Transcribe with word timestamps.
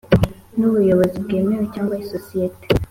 N 0.57 0.59
ubuyobozi 0.69 1.15
bwemewe 1.25 1.65
cyangwa 1.73 1.95
isosiyete 2.03 2.65